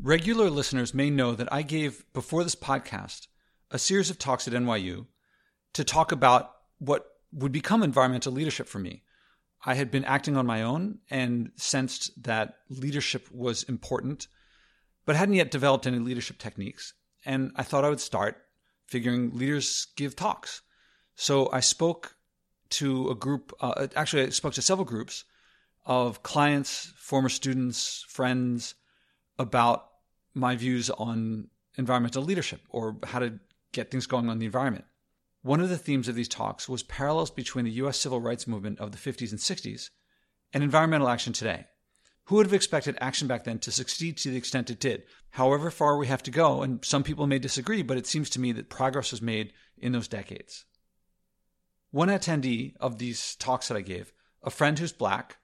[0.00, 3.26] Regular listeners may know that I gave, before this podcast,
[3.72, 5.06] a series of talks at NYU
[5.72, 9.02] to talk about what would become environmental leadership for me.
[9.66, 14.28] I had been acting on my own and sensed that leadership was important,
[15.04, 16.94] but hadn't yet developed any leadership techniques.
[17.24, 18.36] And I thought I would start
[18.86, 20.62] figuring leaders give talks.
[21.16, 22.14] So I spoke
[22.70, 25.24] to a group, uh, actually, I spoke to several groups
[25.84, 28.76] of clients, former students, friends
[29.38, 29.86] about
[30.34, 33.38] my views on environmental leadership or how to
[33.72, 34.84] get things going on the environment.
[35.42, 38.80] One of the themes of these talks was parallels between the US civil rights movement
[38.80, 39.90] of the 50s and 60s
[40.52, 41.66] and environmental action today.
[42.24, 45.04] Who would have expected action back then to succeed to the extent it did?
[45.30, 48.40] However far we have to go, and some people may disagree, but it seems to
[48.40, 50.66] me that progress was made in those decades.
[51.90, 54.12] One attendee of these talks that I gave,
[54.42, 55.38] a friend who's black,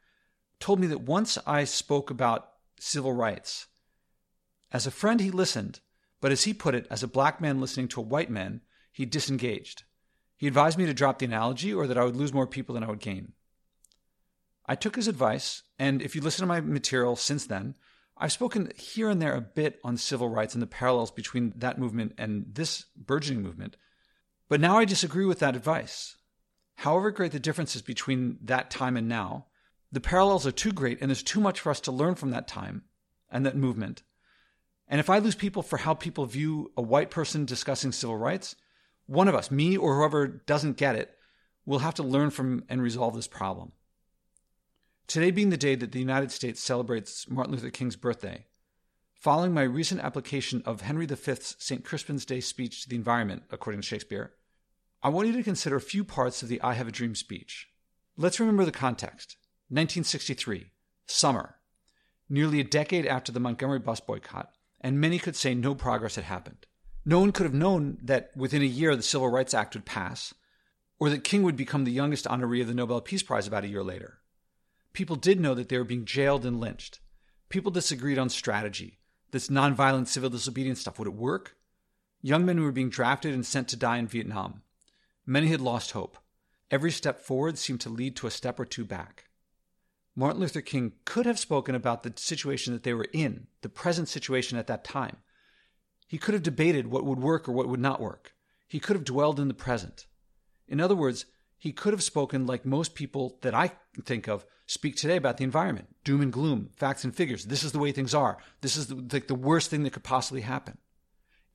[0.60, 3.66] told me that once I spoke about civil rights,
[4.74, 5.78] as a friend, he listened,
[6.20, 9.06] but as he put it, as a black man listening to a white man, he
[9.06, 9.84] disengaged.
[10.36, 12.82] He advised me to drop the analogy or that I would lose more people than
[12.82, 13.34] I would gain.
[14.66, 17.76] I took his advice, and if you listen to my material since then,
[18.18, 21.78] I've spoken here and there a bit on civil rights and the parallels between that
[21.78, 23.76] movement and this burgeoning movement.
[24.48, 26.16] But now I disagree with that advice.
[26.78, 29.46] However great the differences between that time and now,
[29.92, 32.48] the parallels are too great and there's too much for us to learn from that
[32.48, 32.82] time
[33.30, 34.02] and that movement
[34.88, 38.56] and if I lose people for how people view a white person discussing civil rights,
[39.06, 41.16] one of us, me or whoever doesn't get it,
[41.66, 43.72] will have to learn from and resolve this problem.
[45.06, 48.46] Today being the day that the United States celebrates Martin Luther King's birthday,
[49.14, 51.84] following my recent application of Henry V's St.
[51.84, 54.32] Crispin's Day speech to the environment, according to Shakespeare,
[55.02, 57.68] I want you to consider a few parts of the I Have a Dream speech.
[58.16, 59.36] Let's remember the context
[59.68, 60.70] 1963,
[61.06, 61.56] summer,
[62.28, 64.53] nearly a decade after the Montgomery bus boycott
[64.84, 66.66] and many could say no progress had happened.
[67.06, 70.34] No one could have known that within a year the Civil Rights Act would pass,
[71.00, 73.68] or that King would become the youngest honoree of the Nobel Peace Prize about a
[73.68, 74.18] year later.
[74.92, 77.00] People did know that they were being jailed and lynched.
[77.48, 78.98] People disagreed on strategy.
[79.30, 81.56] This nonviolent civil disobedience stuff, would it work?
[82.20, 84.62] Young men were being drafted and sent to die in Vietnam.
[85.24, 86.18] Many had lost hope.
[86.70, 89.24] Every step forward seemed to lead to a step or two back.
[90.16, 94.08] Martin Luther King could have spoken about the situation that they were in, the present
[94.08, 95.16] situation at that time.
[96.06, 98.34] He could have debated what would work or what would not work.
[98.68, 100.06] He could have dwelled in the present.
[100.68, 101.26] In other words,
[101.58, 103.72] he could have spoken like most people that I
[104.04, 107.46] think of speak today about the environment doom and gloom, facts and figures.
[107.46, 108.38] This is the way things are.
[108.60, 110.78] This is the, like the worst thing that could possibly happen.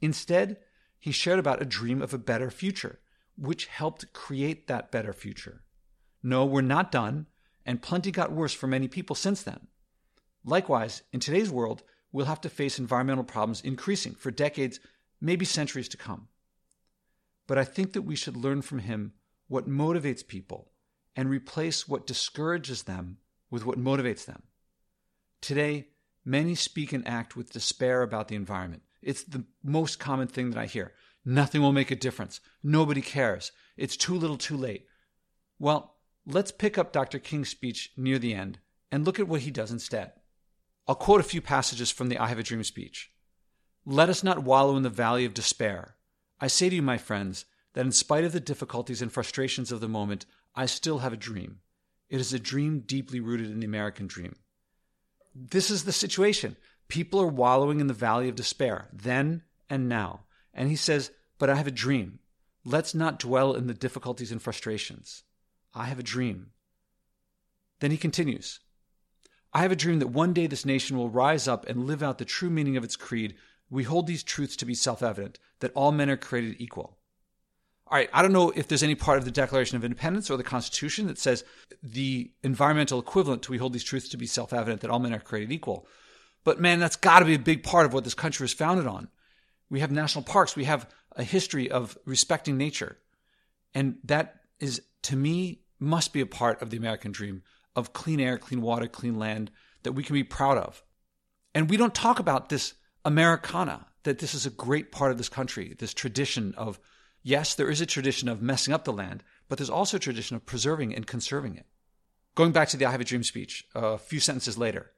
[0.01, 0.57] Instead,
[0.97, 2.99] he shared about a dream of a better future,
[3.37, 5.61] which helped create that better future.
[6.21, 7.27] No, we're not done
[7.69, 9.67] and plenty got worse for many people since then.
[10.43, 14.79] Likewise, in today's world, we'll have to face environmental problems increasing for decades,
[15.21, 16.29] maybe centuries to come.
[17.45, 19.13] But I think that we should learn from him
[19.49, 20.71] what motivates people
[21.15, 23.17] and replace what discourages them
[23.51, 24.41] with what motivates them.
[25.39, 25.89] Today,
[26.25, 28.81] many speak and act with despair about the environment.
[29.03, 30.93] It's the most common thing that I hear.
[31.23, 32.41] Nothing will make a difference.
[32.63, 33.51] Nobody cares.
[33.77, 34.87] It's too little too late.
[35.59, 37.19] Well, Let's pick up Dr.
[37.19, 38.59] King's speech near the end
[38.91, 40.13] and look at what he does instead.
[40.87, 43.11] I'll quote a few passages from the I Have a Dream speech.
[43.85, 45.95] Let us not wallow in the valley of despair.
[46.39, 49.81] I say to you, my friends, that in spite of the difficulties and frustrations of
[49.81, 50.25] the moment,
[50.55, 51.59] I still have a dream.
[52.09, 54.35] It is a dream deeply rooted in the American dream.
[55.35, 56.57] This is the situation.
[56.87, 60.21] People are wallowing in the valley of despair, then and now.
[60.53, 62.19] And he says, But I have a dream.
[62.65, 65.23] Let's not dwell in the difficulties and frustrations.
[65.73, 66.51] I have a dream.
[67.79, 68.59] Then he continues
[69.51, 72.17] I have a dream that one day this nation will rise up and live out
[72.17, 73.35] the true meaning of its creed.
[73.69, 76.97] We hold these truths to be self evident that all men are created equal.
[77.87, 80.37] All right, I don't know if there's any part of the Declaration of Independence or
[80.37, 81.43] the Constitution that says
[81.81, 85.13] the environmental equivalent to we hold these truths to be self evident that all men
[85.13, 85.87] are created equal.
[86.43, 88.85] But man, that's got to be a big part of what this country was founded
[88.85, 89.09] on.
[89.69, 92.97] We have national parks, we have a history of respecting nature.
[93.73, 97.41] And that is to me, must be a part of the American dream
[97.75, 99.51] of clean air, clean water, clean land
[99.83, 100.83] that we can be proud of.
[101.55, 102.73] And we don't talk about this
[103.05, 106.79] Americana, that this is a great part of this country, this tradition of,
[107.23, 110.35] yes, there is a tradition of messing up the land, but there's also a tradition
[110.35, 111.65] of preserving and conserving it.
[112.35, 114.91] Going back to the I Have a Dream speech, a few sentences later,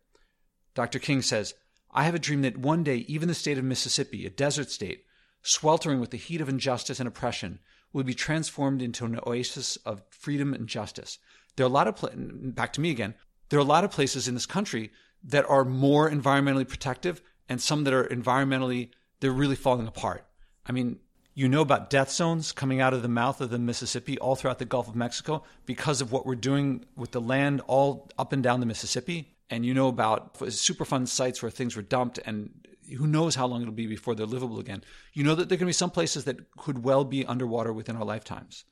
[0.73, 0.99] Dr.
[0.99, 1.53] King says,
[1.91, 5.05] I have a dream that one day even the state of Mississippi, a desert state,
[5.41, 7.59] sweltering with the heat of injustice and oppression,
[7.93, 11.19] will be transformed into an oasis of freedom and justice.
[11.55, 13.13] There are a lot of, pla- back to me again,
[13.49, 14.91] there are a lot of places in this country
[15.23, 18.89] that are more environmentally protective and some that are environmentally,
[19.19, 20.25] they're really falling apart.
[20.65, 20.99] I mean,
[21.33, 24.59] you know about death zones coming out of the mouth of the Mississippi all throughout
[24.59, 28.43] the Gulf of Mexico because of what we're doing with the land all up and
[28.43, 29.35] down the Mississippi.
[29.49, 32.51] And you know about Superfund sites where things were dumped and
[32.95, 34.83] who knows how long it'll be before they're livable again.
[35.13, 37.73] You know that there are going to be some places that could well be underwater
[37.73, 38.65] within our lifetimes.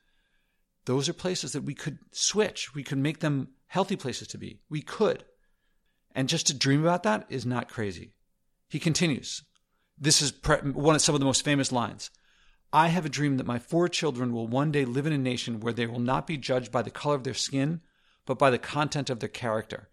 [0.85, 2.73] Those are places that we could switch.
[2.73, 4.59] We could make them healthy places to be.
[4.69, 5.25] We could.
[6.15, 8.13] And just to dream about that is not crazy.
[8.69, 9.43] He continues.
[9.97, 10.33] This is
[10.63, 12.09] one of some of the most famous lines.
[12.71, 15.59] I have a dream that my four children will one day live in a nation
[15.59, 17.81] where they will not be judged by the color of their skin,
[18.25, 19.89] but by the content of their character.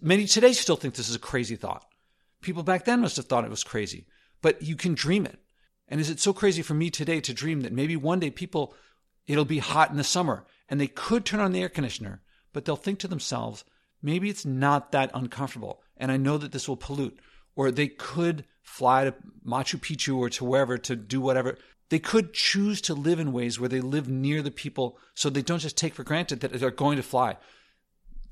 [0.00, 1.86] Many today still think this is a crazy thought.
[2.44, 4.06] People back then must have thought it was crazy,
[4.42, 5.38] but you can dream it.
[5.88, 8.74] And is it so crazy for me today to dream that maybe one day people,
[9.26, 12.20] it'll be hot in the summer and they could turn on the air conditioner,
[12.52, 13.64] but they'll think to themselves,
[14.02, 15.80] maybe it's not that uncomfortable.
[15.96, 17.18] And I know that this will pollute.
[17.56, 19.14] Or they could fly to
[19.46, 21.56] Machu Picchu or to wherever to do whatever.
[21.88, 25.40] They could choose to live in ways where they live near the people so they
[25.40, 27.38] don't just take for granted that they're going to fly.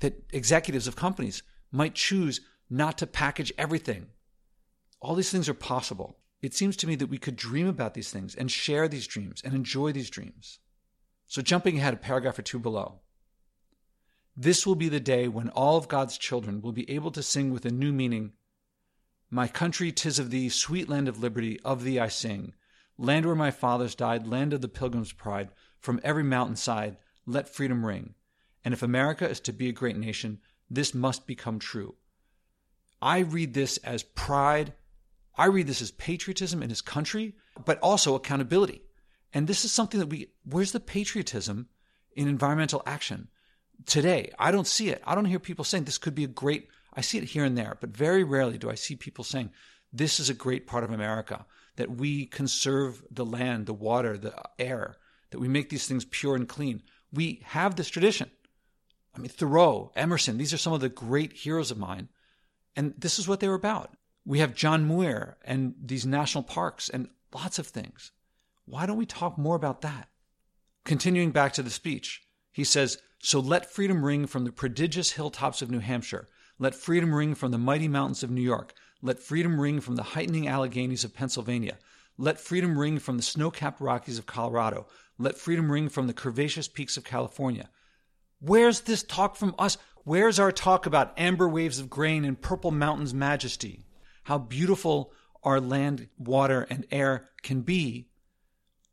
[0.01, 2.41] That executives of companies might choose
[2.73, 4.07] not to package everything.
[4.99, 6.17] All these things are possible.
[6.41, 9.43] It seems to me that we could dream about these things and share these dreams
[9.45, 10.57] and enjoy these dreams.
[11.27, 13.01] So, jumping ahead a paragraph or two below.
[14.35, 17.51] This will be the day when all of God's children will be able to sing
[17.51, 18.33] with a new meaning
[19.29, 22.55] My country, tis of thee, sweet land of liberty, of thee I sing.
[22.97, 25.49] Land where my fathers died, land of the pilgrim's pride,
[25.79, 26.97] from every mountain side,
[27.27, 28.15] let freedom ring.
[28.65, 30.39] And if America is to be a great nation,
[30.69, 31.95] this must become true.
[33.03, 34.73] I read this as pride.
[35.35, 37.35] I read this as patriotism in his country,
[37.65, 38.81] but also accountability.
[39.33, 41.67] And this is something that we, where's the patriotism
[42.15, 43.27] in environmental action
[43.85, 44.31] today?
[44.39, 45.01] I don't see it.
[45.05, 47.57] I don't hear people saying this could be a great, I see it here and
[47.57, 49.51] there, but very rarely do I see people saying
[49.91, 51.45] this is a great part of America
[51.75, 54.95] that we conserve the land, the water, the air,
[55.31, 56.81] that we make these things pure and clean.
[57.11, 58.31] We have this tradition.
[59.13, 62.07] I mean, Thoreau, Emerson, these are some of the great heroes of mine.
[62.75, 63.95] And this is what they were about.
[64.25, 68.11] We have John Muir and these national parks and lots of things.
[68.65, 70.09] Why don't we talk more about that?
[70.85, 72.21] Continuing back to the speech,
[72.51, 76.29] he says, So let freedom ring from the prodigious hilltops of New Hampshire.
[76.59, 78.73] Let freedom ring from the mighty mountains of New York.
[79.01, 81.77] Let freedom ring from the heightening Alleghanies of Pennsylvania.
[82.17, 84.87] Let freedom ring from the snow capped Rockies of Colorado.
[85.17, 87.69] Let freedom ring from the curvaceous peaks of California.
[88.39, 89.77] Where's this talk from us?
[90.05, 93.85] Where's our talk about amber waves of grain and purple mountains' majesty?
[94.23, 95.13] How beautiful
[95.43, 98.09] our land, water, and air can be.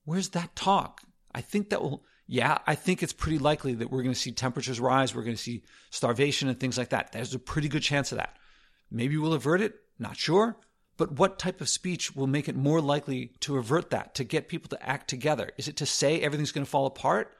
[0.05, 1.03] Where's that talk?
[1.35, 4.33] I think that will, yeah, I think it's pretty likely that we're going to see
[4.33, 5.15] temperatures rise.
[5.15, 7.11] We're going to see starvation and things like that.
[7.11, 8.37] There's a pretty good chance of that.
[8.91, 9.75] Maybe we'll avert it.
[9.99, 10.57] Not sure.
[10.97, 14.49] But what type of speech will make it more likely to avert that, to get
[14.49, 15.51] people to act together?
[15.57, 17.37] Is it to say everything's going to fall apart?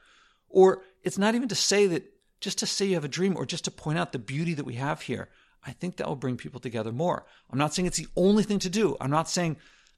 [0.49, 2.03] Or it's not even to say that,
[2.41, 4.65] just to say you have a dream or just to point out the beauty that
[4.65, 5.29] we have here.
[5.63, 7.25] I think that will bring people together more.
[7.49, 8.97] I'm not saying it's the only thing to do.
[8.99, 9.57] I'm not saying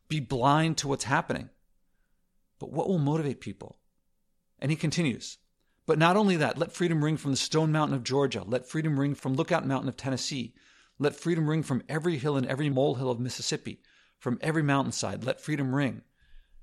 [0.09, 1.49] be blind to what's happening.
[2.59, 3.77] But what will motivate people?
[4.59, 5.37] And he continues.
[5.85, 8.43] But not only that, let freedom ring from the Stone Mountain of Georgia.
[8.45, 10.53] Let freedom ring from Lookout Mountain of Tennessee.
[10.99, 13.81] Let freedom ring from every hill and every molehill of Mississippi,
[14.19, 15.23] from every mountainside.
[15.23, 16.03] Let freedom ring.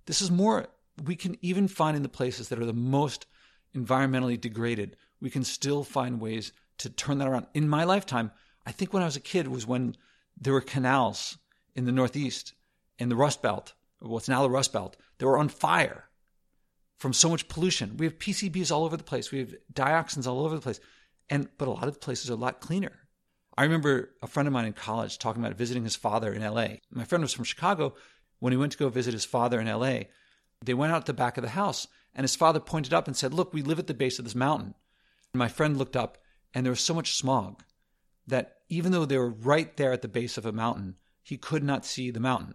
[0.06, 0.68] This is more,
[1.04, 3.26] we can even find in the places that are the most
[3.76, 7.46] environmentally degraded, we can still find ways to turn that around.
[7.54, 8.30] In my lifetime,
[8.66, 9.96] I think when I was a kid was when
[10.40, 11.38] there were canals
[11.74, 12.54] in the Northeast,
[12.98, 16.04] in the Rust Belt, what's now the Rust Belt, that were on fire
[16.98, 17.96] from so much pollution.
[17.96, 19.30] We have PCBs all over the place.
[19.30, 20.80] We have dioxins all over the place.
[21.28, 22.92] And but a lot of the places are a lot cleaner.
[23.56, 26.66] I remember a friend of mine in college talking about visiting his father in LA.
[26.90, 27.94] My friend was from Chicago.
[28.38, 30.04] When he went to go visit his father in LA,
[30.64, 33.34] they went out the back of the house and his father pointed up and said,
[33.34, 34.74] Look, we live at the base of this mountain.
[35.34, 36.18] My friend looked up
[36.54, 37.62] and there was so much smog
[38.26, 41.62] that even though they were right there at the base of a mountain, he could
[41.62, 42.54] not see the mountain.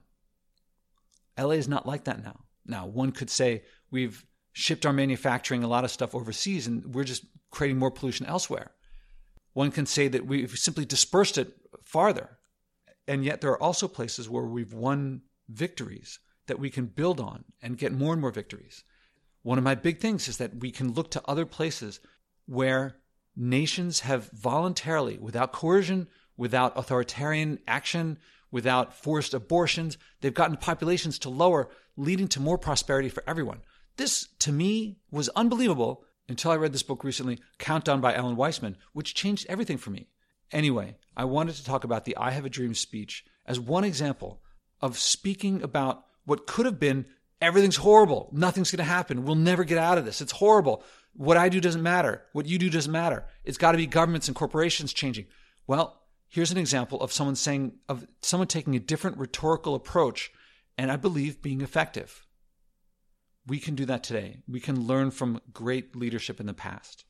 [1.38, 2.46] LA is not like that now.
[2.66, 7.04] Now, one could say we've shipped our manufacturing, a lot of stuff overseas, and we're
[7.04, 8.72] just creating more pollution elsewhere.
[9.54, 11.54] One can say that we've simply dispersed it
[11.84, 12.38] farther.
[13.08, 17.44] And yet, there are also places where we've won victories that we can build on
[17.62, 18.84] and get more and more victories.
[19.44, 22.00] One of my big things is that we can look to other places
[22.46, 22.98] where
[23.36, 28.18] nations have voluntarily, without coercion, without authoritarian action,
[28.52, 33.62] without forced abortions, they've gotten populations to lower, leading to more prosperity for everyone.
[33.98, 38.76] This, to me, was unbelievable until I read this book recently, Countdown by Alan Weisman,
[38.94, 40.08] which changed everything for me.
[40.52, 44.42] Anyway, I wanted to talk about the I Have a Dream speech as one example
[44.82, 47.06] of speaking about what could have been
[47.42, 48.30] everything's horrible.
[48.32, 49.24] Nothing's going to happen.
[49.24, 50.22] We'll never get out of this.
[50.22, 50.84] It's horrible.
[51.18, 52.24] What I do doesn't matter.
[52.34, 53.26] What you do doesn't matter.
[53.44, 55.28] It's got to be governments and corporations changing.
[55.66, 60.32] Well, here's an example of someone saying, of someone taking a different rhetorical approach
[60.78, 62.26] and I believe being effective.
[63.48, 64.40] We can do that today.
[64.48, 67.06] We can learn from great leadership in the past.